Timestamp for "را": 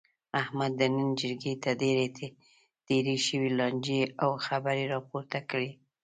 4.91-4.99